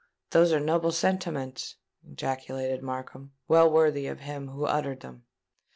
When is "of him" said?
4.07-4.47